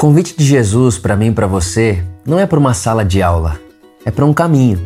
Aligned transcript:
convite 0.00 0.34
de 0.34 0.46
Jesus 0.46 0.96
para 0.96 1.14
mim 1.14 1.26
e 1.26 1.30
para 1.30 1.46
você 1.46 2.02
não 2.24 2.38
é 2.38 2.46
para 2.46 2.58
uma 2.58 2.72
sala 2.72 3.04
de 3.04 3.20
aula, 3.20 3.60
é 4.02 4.10
para 4.10 4.24
um 4.24 4.32
caminho. 4.32 4.80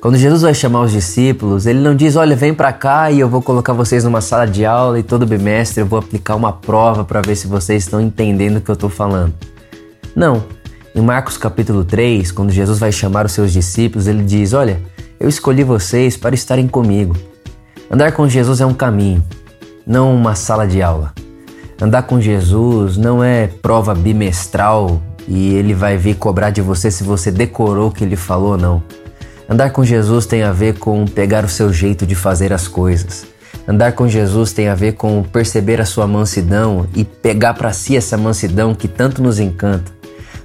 Quando 0.00 0.16
Jesus 0.16 0.42
vai 0.42 0.54
chamar 0.54 0.82
os 0.82 0.92
discípulos, 0.92 1.66
ele 1.66 1.80
não 1.80 1.96
diz: 1.96 2.14
"Olha, 2.14 2.36
vem 2.36 2.54
para 2.54 2.72
cá 2.72 3.10
e 3.10 3.18
eu 3.18 3.28
vou 3.28 3.42
colocar 3.42 3.72
vocês 3.72 4.04
numa 4.04 4.20
sala 4.20 4.46
de 4.46 4.64
aula 4.64 5.00
e 5.00 5.02
todo 5.02 5.26
bimestre 5.26 5.80
eu 5.80 5.86
vou 5.86 5.98
aplicar 5.98 6.36
uma 6.36 6.52
prova 6.52 7.04
para 7.04 7.20
ver 7.20 7.34
se 7.34 7.48
vocês 7.48 7.82
estão 7.82 8.00
entendendo 8.00 8.58
o 8.58 8.60
que 8.60 8.70
eu 8.70 8.74
estou 8.74 8.88
falando". 8.88 9.34
Não. 10.14 10.44
Em 10.94 11.00
Marcos 11.00 11.36
capítulo 11.36 11.84
3, 11.84 12.30
quando 12.30 12.52
Jesus 12.52 12.78
vai 12.78 12.92
chamar 12.92 13.26
os 13.26 13.32
seus 13.32 13.52
discípulos, 13.52 14.06
ele 14.06 14.22
diz: 14.22 14.52
"Olha, 14.52 14.80
eu 15.18 15.28
escolhi 15.28 15.64
vocês 15.64 16.16
para 16.16 16.36
estarem 16.36 16.68
comigo". 16.68 17.16
Andar 17.90 18.12
com 18.12 18.28
Jesus 18.28 18.60
é 18.60 18.66
um 18.66 18.74
caminho, 18.74 19.24
não 19.84 20.14
uma 20.14 20.36
sala 20.36 20.68
de 20.68 20.80
aula. 20.80 21.12
Andar 21.80 22.04
com 22.04 22.18
Jesus 22.18 22.96
não 22.96 23.22
é 23.22 23.48
prova 23.48 23.94
bimestral 23.94 24.98
e 25.28 25.54
ele 25.54 25.74
vai 25.74 25.98
vir 25.98 26.16
cobrar 26.16 26.48
de 26.48 26.62
você 26.62 26.90
se 26.90 27.04
você 27.04 27.30
decorou 27.30 27.88
o 27.88 27.92
que 27.92 28.02
ele 28.02 28.16
falou 28.16 28.52
ou 28.52 28.56
não. 28.56 28.82
Andar 29.46 29.70
com 29.70 29.84
Jesus 29.84 30.24
tem 30.24 30.42
a 30.42 30.52
ver 30.52 30.78
com 30.78 31.04
pegar 31.04 31.44
o 31.44 31.48
seu 31.50 31.70
jeito 31.70 32.06
de 32.06 32.14
fazer 32.14 32.50
as 32.50 32.66
coisas. 32.66 33.26
Andar 33.68 33.92
com 33.92 34.08
Jesus 34.08 34.54
tem 34.54 34.68
a 34.68 34.74
ver 34.74 34.92
com 34.92 35.22
perceber 35.22 35.78
a 35.78 35.84
sua 35.84 36.06
mansidão 36.06 36.86
e 36.94 37.04
pegar 37.04 37.52
para 37.52 37.74
si 37.74 37.94
essa 37.94 38.16
mansidão 38.16 38.74
que 38.74 38.88
tanto 38.88 39.22
nos 39.22 39.38
encanta. 39.38 39.92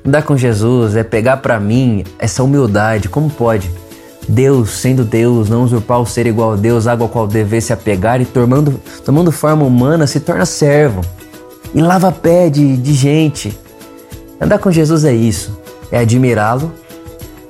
Andar 0.05 0.23
com 0.23 0.35
Jesus 0.35 0.97
é 0.97 1.03
pegar 1.03 1.37
para 1.37 1.61
mim 1.61 2.03
essa 2.19 2.43
humildade, 2.43 3.07
como 3.07 3.29
pode? 3.29 3.71
Deus, 4.27 4.71
sendo 4.71 5.05
Deus, 5.05 5.49
não 5.49 5.63
usurpar 5.63 6.01
o 6.01 6.05
ser 6.05 6.27
igual 6.27 6.53
a 6.53 6.55
Deus, 6.57 6.87
água 6.87 7.07
qual 7.07 7.25
dever 7.25 7.61
se 7.61 7.71
apegar 7.71 8.19
e 8.19 8.25
tomando, 8.25 8.79
tomando 9.05 9.31
forma 9.31 9.63
humana 9.63 10.05
se 10.05 10.19
torna 10.19 10.45
servo 10.45 11.01
e 11.73 11.81
lava 11.81 12.11
pé 12.11 12.49
de, 12.49 12.77
de 12.77 12.93
gente. 12.93 13.57
Andar 14.39 14.59
com 14.59 14.71
Jesus 14.71 15.05
é 15.05 15.13
isso, 15.13 15.57
é 15.91 15.99
admirá-lo 15.99 16.71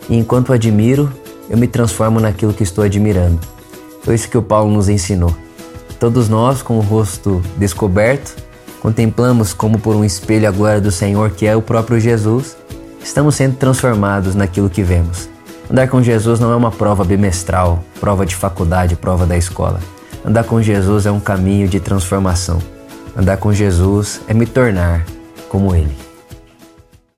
e 0.10 0.18
enquanto 0.18 0.52
admiro, 0.52 1.12
eu 1.50 1.58
me 1.58 1.68
transformo 1.68 2.20
naquilo 2.20 2.54
que 2.54 2.64
estou 2.64 2.84
admirando. 2.84 3.40
Foi 4.04 4.16
isso 4.16 4.30
que 4.30 4.38
o 4.38 4.42
Paulo 4.42 4.72
nos 4.72 4.90
ensinou. 4.90 5.36
Todos 6.00 6.28
nós, 6.28 6.62
com 6.62 6.78
o 6.78 6.82
rosto 6.82 7.42
descoberto, 7.58 8.36
contemplamos 8.82 9.54
como 9.54 9.80
por 9.80 9.96
um 9.96 10.04
espelho 10.04 10.48
a 10.48 10.52
glória 10.52 10.82
do 10.82 10.92
Senhor, 10.92 11.32
que 11.32 11.46
é 11.46 11.56
o 11.56 11.62
próprio 11.62 12.00
Jesus, 12.00 12.58
estamos 13.04 13.36
sendo 13.36 13.56
transformados 13.56 14.36
naquilo 14.36 14.70
que 14.70 14.82
vemos. 14.82 15.30
Andar 15.70 15.88
com 15.88 16.04
Jesus 16.04 16.40
não 16.40 16.52
é 16.52 16.56
uma 16.56 16.72
prova 16.72 17.04
bimestral, 17.04 17.84
prova 18.00 18.26
de 18.26 18.36
faculdade, 18.36 18.96
prova 18.96 19.26
da 19.26 19.38
escola. 19.38 19.80
Andar 20.26 20.44
com 20.44 20.62
Jesus 20.62 21.06
é 21.06 21.12
um 21.12 21.20
caminho 21.20 21.68
de 21.68 21.80
transformação. 21.80 22.60
Andar 23.16 23.38
com 23.38 23.54
Jesus 23.54 24.22
é 24.28 24.34
me 24.34 24.46
tornar 24.46 25.06
como 25.50 25.76
Ele. 25.76 26.11